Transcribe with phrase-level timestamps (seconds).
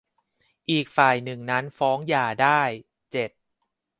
[0.71, 2.61] อีกฝ่ายหนึ่งนั้นฟ้องหย่าได้
[3.11, 3.31] เจ็ด